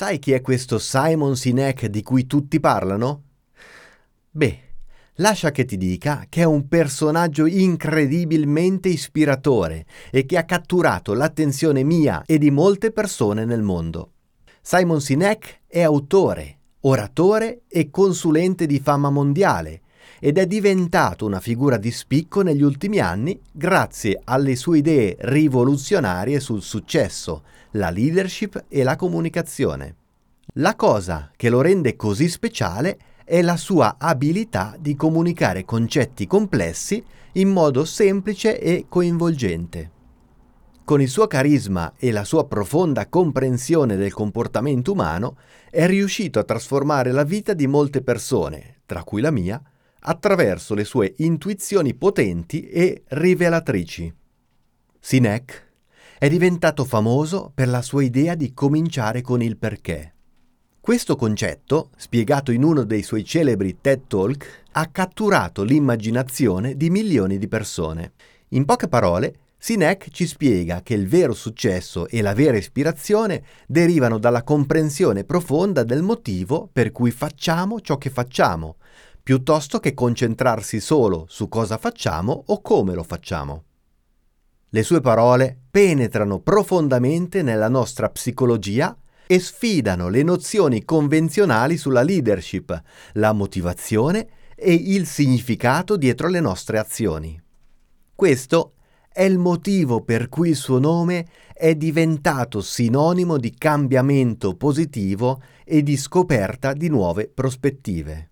Sai 0.00 0.20
chi 0.20 0.30
è 0.30 0.40
questo 0.40 0.78
Simon 0.78 1.34
Sinek 1.34 1.86
di 1.86 2.04
cui 2.04 2.28
tutti 2.28 2.60
parlano? 2.60 3.22
Beh, 4.30 4.58
lascia 5.14 5.50
che 5.50 5.64
ti 5.64 5.76
dica 5.76 6.26
che 6.28 6.42
è 6.42 6.44
un 6.44 6.68
personaggio 6.68 7.46
incredibilmente 7.46 8.90
ispiratore 8.90 9.86
e 10.12 10.24
che 10.24 10.38
ha 10.38 10.44
catturato 10.44 11.14
l'attenzione 11.14 11.82
mia 11.82 12.22
e 12.26 12.38
di 12.38 12.52
molte 12.52 12.92
persone 12.92 13.44
nel 13.44 13.62
mondo. 13.62 14.12
Simon 14.62 15.00
Sinek 15.00 15.62
è 15.66 15.82
autore, 15.82 16.58
oratore 16.82 17.62
e 17.66 17.90
consulente 17.90 18.66
di 18.66 18.78
fama 18.78 19.10
mondiale 19.10 19.80
ed 20.20 20.38
è 20.38 20.46
diventato 20.46 21.26
una 21.26 21.40
figura 21.40 21.76
di 21.76 21.90
spicco 21.90 22.42
negli 22.42 22.62
ultimi 22.62 22.98
anni 22.98 23.38
grazie 23.50 24.20
alle 24.24 24.56
sue 24.56 24.78
idee 24.78 25.16
rivoluzionarie 25.18 26.40
sul 26.40 26.62
successo, 26.62 27.42
la 27.72 27.90
leadership 27.90 28.64
e 28.68 28.82
la 28.82 28.96
comunicazione. 28.96 29.94
La 30.54 30.74
cosa 30.74 31.30
che 31.36 31.50
lo 31.50 31.60
rende 31.60 31.94
così 31.96 32.28
speciale 32.28 32.98
è 33.24 33.42
la 33.42 33.56
sua 33.56 33.96
abilità 33.98 34.74
di 34.78 34.96
comunicare 34.96 35.64
concetti 35.64 36.26
complessi 36.26 37.04
in 37.32 37.50
modo 37.50 37.84
semplice 37.84 38.58
e 38.58 38.86
coinvolgente. 38.88 39.90
Con 40.88 41.02
il 41.02 41.08
suo 41.10 41.26
carisma 41.26 41.92
e 41.98 42.10
la 42.10 42.24
sua 42.24 42.46
profonda 42.46 43.08
comprensione 43.08 43.96
del 43.96 44.14
comportamento 44.14 44.92
umano, 44.92 45.36
è 45.70 45.86
riuscito 45.86 46.38
a 46.38 46.44
trasformare 46.44 47.12
la 47.12 47.24
vita 47.24 47.52
di 47.52 47.66
molte 47.66 48.00
persone, 48.00 48.76
tra 48.86 49.04
cui 49.04 49.20
la 49.20 49.30
mia, 49.30 49.62
attraverso 50.00 50.74
le 50.74 50.84
sue 50.84 51.14
intuizioni 51.18 51.94
potenti 51.94 52.68
e 52.68 53.02
rivelatrici. 53.08 54.12
Sinek 55.00 55.66
è 56.18 56.28
diventato 56.28 56.84
famoso 56.84 57.52
per 57.54 57.68
la 57.68 57.82
sua 57.82 58.02
idea 58.02 58.34
di 58.34 58.52
cominciare 58.52 59.20
con 59.20 59.40
il 59.42 59.56
perché. 59.56 60.14
Questo 60.80 61.16
concetto, 61.16 61.90
spiegato 61.96 62.50
in 62.50 62.64
uno 62.64 62.82
dei 62.84 63.02
suoi 63.02 63.24
celebri 63.24 63.78
TED 63.80 64.06
Talk, 64.06 64.62
ha 64.72 64.86
catturato 64.86 65.62
l'immaginazione 65.62 66.76
di 66.76 66.88
milioni 66.88 67.38
di 67.38 67.46
persone. 67.46 68.12
In 68.48 68.64
poche 68.64 68.88
parole, 68.88 69.34
Sinek 69.58 70.08
ci 70.10 70.26
spiega 70.26 70.82
che 70.82 70.94
il 70.94 71.08
vero 71.08 71.34
successo 71.34 72.06
e 72.06 72.22
la 72.22 72.32
vera 72.32 72.56
ispirazione 72.56 73.42
derivano 73.66 74.18
dalla 74.18 74.44
comprensione 74.44 75.24
profonda 75.24 75.82
del 75.82 76.02
motivo 76.02 76.70
per 76.72 76.92
cui 76.92 77.10
facciamo 77.10 77.80
ciò 77.80 77.98
che 77.98 78.08
facciamo, 78.08 78.76
piuttosto 79.28 79.78
che 79.78 79.92
concentrarsi 79.92 80.80
solo 80.80 81.26
su 81.28 81.50
cosa 81.50 81.76
facciamo 81.76 82.44
o 82.46 82.62
come 82.62 82.94
lo 82.94 83.02
facciamo. 83.02 83.64
Le 84.70 84.82
sue 84.82 85.02
parole 85.02 85.64
penetrano 85.70 86.38
profondamente 86.40 87.42
nella 87.42 87.68
nostra 87.68 88.08
psicologia 88.08 88.96
e 89.26 89.38
sfidano 89.38 90.08
le 90.08 90.22
nozioni 90.22 90.82
convenzionali 90.82 91.76
sulla 91.76 92.00
leadership, 92.00 92.82
la 93.12 93.34
motivazione 93.34 94.28
e 94.54 94.72
il 94.72 95.04
significato 95.04 95.98
dietro 95.98 96.28
le 96.28 96.40
nostre 96.40 96.78
azioni. 96.78 97.38
Questo 98.14 98.76
è 99.12 99.24
il 99.24 99.36
motivo 99.36 100.00
per 100.00 100.30
cui 100.30 100.48
il 100.48 100.56
suo 100.56 100.78
nome 100.78 101.26
è 101.52 101.74
diventato 101.74 102.62
sinonimo 102.62 103.36
di 103.36 103.54
cambiamento 103.54 104.56
positivo 104.56 105.42
e 105.64 105.82
di 105.82 105.98
scoperta 105.98 106.72
di 106.72 106.88
nuove 106.88 107.28
prospettive. 107.28 108.27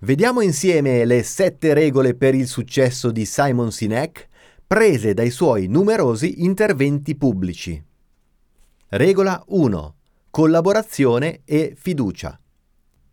Vediamo 0.00 0.40
insieme 0.40 1.04
le 1.04 1.22
sette 1.22 1.74
regole 1.74 2.14
per 2.14 2.34
il 2.34 2.46
successo 2.46 3.10
di 3.10 3.24
Simon 3.24 3.70
Sinek 3.70 4.28
prese 4.66 5.14
dai 5.14 5.30
suoi 5.30 5.66
numerosi 5.66 6.42
interventi 6.44 7.14
pubblici. 7.14 7.82
Regola 8.88 9.42
1. 9.46 9.94
Collaborazione 10.30 11.42
e 11.44 11.76
fiducia. 11.78 12.38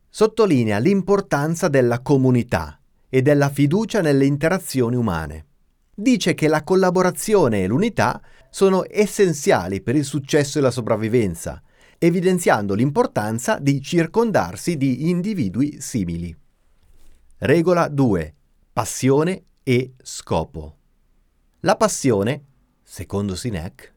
Sottolinea 0.09 0.79
l'importanza 0.79 1.67
della 1.67 1.99
comunità 1.99 2.79
e 3.09 3.21
della 3.21 3.49
fiducia 3.49 4.01
nelle 4.01 4.25
interazioni 4.25 4.95
umane. 4.95 5.45
Dice 5.93 6.33
che 6.33 6.47
la 6.47 6.63
collaborazione 6.63 7.63
e 7.63 7.67
l'unità 7.67 8.21
sono 8.49 8.85
essenziali 8.89 9.81
per 9.81 9.97
il 9.97 10.05
successo 10.05 10.59
e 10.59 10.61
la 10.61 10.71
sopravvivenza, 10.71 11.61
evidenziando 11.97 12.73
l'importanza 12.73 13.59
di 13.59 13.81
circondarsi 13.81 14.77
di 14.77 15.09
individui 15.09 15.81
simili. 15.81 16.35
Regola 17.41 17.87
2. 17.87 18.35
Passione 18.73 19.43
e 19.63 19.93
scopo. 20.03 20.75
La 21.61 21.77
passione, 21.77 22.43
secondo 22.83 23.33
Sinek, 23.33 23.93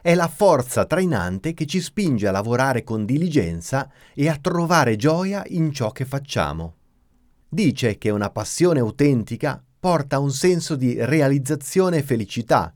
è 0.00 0.14
la 0.14 0.28
forza 0.28 0.84
trainante 0.84 1.52
che 1.52 1.66
ci 1.66 1.80
spinge 1.80 2.28
a 2.28 2.30
lavorare 2.30 2.84
con 2.84 3.04
diligenza 3.04 3.90
e 4.14 4.28
a 4.28 4.38
trovare 4.40 4.94
gioia 4.94 5.42
in 5.48 5.72
ciò 5.72 5.90
che 5.90 6.04
facciamo. 6.04 6.76
Dice 7.48 7.98
che 7.98 8.10
una 8.10 8.30
passione 8.30 8.78
autentica 8.78 9.60
porta 9.80 10.20
un 10.20 10.30
senso 10.30 10.76
di 10.76 10.94
realizzazione 11.04 11.96
e 11.96 12.02
felicità, 12.04 12.72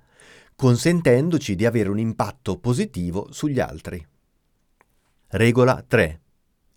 consentendoci 0.56 1.54
di 1.54 1.66
avere 1.66 1.88
un 1.88 2.00
impatto 2.00 2.59
positivo 2.59 3.28
sugli 3.31 3.60
altri. 3.60 4.04
Regola 5.28 5.84
3. 5.87 6.21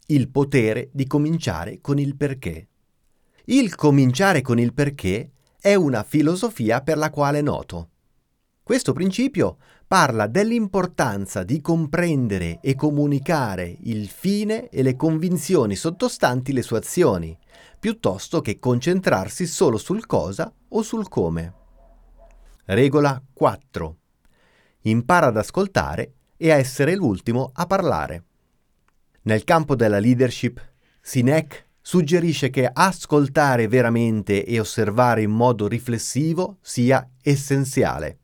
Il 0.05 0.29
potere 0.29 0.91
di 0.93 1.07
cominciare 1.07 1.81
con 1.81 1.97
il 1.97 2.15
perché. 2.15 2.67
Il 3.47 3.75
cominciare 3.75 4.39
con 4.41 4.57
il 4.57 4.73
perché 4.73 5.31
è 5.59 5.75
una 5.75 6.03
filosofia 6.03 6.79
per 6.81 6.97
la 6.97 7.09
quale 7.09 7.41
noto. 7.41 7.89
Questo 8.63 8.93
principio 8.93 9.57
parla 9.85 10.27
dell'importanza 10.27 11.43
di 11.43 11.59
comprendere 11.59 12.59
e 12.61 12.75
comunicare 12.75 13.75
il 13.81 14.07
fine 14.07 14.69
e 14.69 14.81
le 14.81 14.95
convinzioni 14.95 15.75
sottostanti 15.75 16.53
le 16.53 16.61
sue 16.61 16.77
azioni, 16.77 17.37
piuttosto 17.77 18.39
che 18.39 18.59
concentrarsi 18.59 19.45
solo 19.45 19.77
sul 19.77 20.05
cosa 20.05 20.49
o 20.69 20.81
sul 20.81 21.09
come. 21.09 21.53
Regola 22.63 23.21
4. 23.33 23.97
Impara 24.83 25.27
ad 25.27 25.35
ascoltare 25.35 26.13
e 26.37 26.49
a 26.49 26.55
essere 26.55 26.95
l'ultimo 26.95 27.51
a 27.53 27.65
parlare. 27.65 28.23
Nel 29.23 29.43
campo 29.43 29.75
della 29.75 29.99
leadership, 29.99 30.65
Sinek 31.01 31.71
suggerisce 31.83 32.49
che 32.49 32.67
ascoltare 32.71 33.67
veramente 33.67 34.43
e 34.43 34.59
osservare 34.59 35.21
in 35.21 35.31
modo 35.31 35.67
riflessivo 35.67 36.57
sia 36.61 37.07
essenziale 37.21 38.17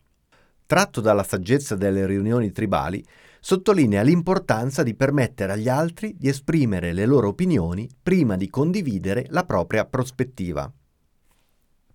tratto 0.69 1.01
dalla 1.01 1.23
saggezza 1.23 1.75
delle 1.75 2.05
riunioni 2.05 2.51
tribali, 2.51 3.03
sottolinea 3.39 4.03
l'importanza 4.03 4.83
di 4.83 4.93
permettere 4.93 5.53
agli 5.53 5.67
altri 5.67 6.15
di 6.15 6.27
esprimere 6.27 6.93
le 6.93 7.07
loro 7.07 7.29
opinioni 7.29 7.89
prima 8.03 8.37
di 8.37 8.51
condividere 8.51 9.25
la 9.29 9.45
propria 9.45 9.85
prospettiva. 9.85 10.71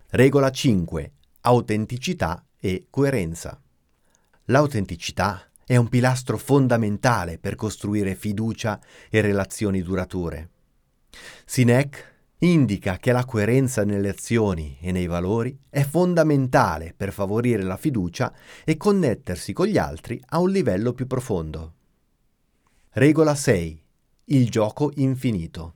Regola 0.08 0.50
5. 0.50 1.12
Autenticità 1.42 2.44
e 2.58 2.86
coerenza. 2.90 3.62
L'autenticità 4.46 5.48
è 5.64 5.76
un 5.76 5.88
pilastro 5.88 6.36
fondamentale 6.36 7.38
per 7.38 7.54
costruire 7.54 8.16
fiducia 8.16 8.80
e 9.08 9.20
relazioni 9.20 9.82
durature. 9.82 10.53
Sinek 11.44 12.12
indica 12.38 12.98
che 12.98 13.12
la 13.12 13.24
coerenza 13.24 13.84
nelle 13.84 14.10
azioni 14.10 14.76
e 14.80 14.92
nei 14.92 15.06
valori 15.06 15.58
è 15.70 15.82
fondamentale 15.82 16.92
per 16.96 17.12
favorire 17.12 17.62
la 17.62 17.76
fiducia 17.76 18.32
e 18.64 18.76
connettersi 18.76 19.52
con 19.52 19.66
gli 19.66 19.78
altri 19.78 20.20
a 20.30 20.38
un 20.38 20.50
livello 20.50 20.92
più 20.92 21.06
profondo. 21.06 21.72
Regola 22.90 23.34
6. 23.34 23.82
Il 24.26 24.48
gioco 24.50 24.92
infinito. 24.96 25.74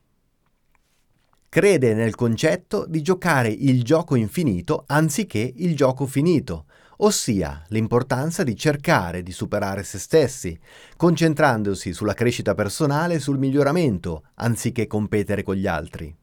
Crede 1.49 1.95
nel 1.95 2.13
concetto 2.13 2.85
di 2.87 3.01
giocare 3.01 3.49
il 3.49 3.83
gioco 3.83 4.15
infinito 4.15 4.83
anziché 4.85 5.51
il 5.57 5.75
gioco 5.75 6.05
finito, 6.05 6.65
ossia 7.01 7.63
l'importanza 7.67 8.43
di 8.43 8.55
cercare 8.55 9.23
di 9.23 9.31
superare 9.31 9.83
se 9.83 9.99
stessi, 9.99 10.59
concentrandosi 10.97 11.93
sulla 11.93 12.13
crescita 12.13 12.55
personale 12.55 13.15
e 13.15 13.19
sul 13.19 13.37
miglioramento, 13.37 14.23
anziché 14.35 14.87
competere 14.87 15.43
con 15.43 15.55
gli 15.55 15.67
altri. 15.67 16.15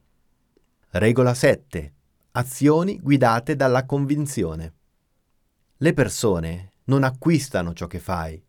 Regola 0.90 1.34
7. 1.34 1.92
Azioni 2.32 2.98
guidate 3.00 3.56
dalla 3.56 3.86
convinzione. 3.86 4.74
Le 5.78 5.92
persone 5.92 6.72
non 6.84 7.04
acquistano 7.04 7.72
ciò 7.72 7.86
che 7.86 7.98
fai, 7.98 8.42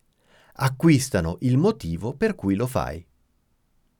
acquistano 0.53 1.37
il 1.41 1.57
motivo 1.57 2.13
per 2.13 2.35
cui 2.35 2.55
lo 2.55 2.67
fai. 2.67 3.05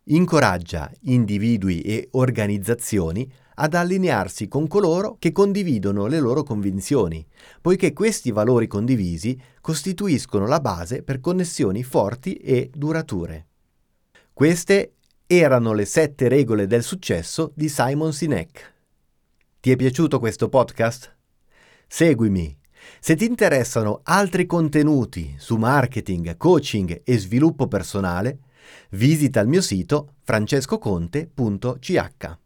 Incoraggia 0.09 0.89
individui 1.01 1.81
e 1.81 2.07
organizzazioni 2.11 3.29
ad 3.59 3.73
allinearsi 3.73 4.47
con 4.47 4.67
coloro 4.67 5.17
che 5.19 5.31
condividono 5.31 6.07
le 6.07 6.19
loro 6.19 6.43
convinzioni, 6.43 7.25
poiché 7.61 7.93
questi 7.93 8.31
valori 8.31 8.67
condivisi 8.67 9.39
costituiscono 9.61 10.47
la 10.47 10.59
base 10.59 11.03
per 11.03 11.19
connessioni 11.19 11.83
forti 11.83 12.35
e 12.35 12.69
durature. 12.73 13.47
Queste 14.33 14.93
erano 15.25 15.73
le 15.73 15.85
sette 15.85 16.27
regole 16.27 16.67
del 16.67 16.83
successo 16.83 17.51
di 17.55 17.69
Simon 17.69 18.13
Sinek. 18.13 18.73
Ti 19.59 19.71
è 19.71 19.75
piaciuto 19.75 20.19
questo 20.19 20.49
podcast? 20.49 21.15
Seguimi. 21.87 22.55
Se 22.99 23.15
ti 23.15 23.25
interessano 23.25 24.01
altri 24.03 24.45
contenuti 24.45 25.35
su 25.37 25.57
marketing, 25.57 26.37
coaching 26.37 27.01
e 27.03 27.17
sviluppo 27.17 27.67
personale, 27.67 28.39
Visita 28.91 29.39
il 29.41 29.47
mio 29.47 29.61
sito 29.61 30.15
francescoconte.ch. 30.23 32.37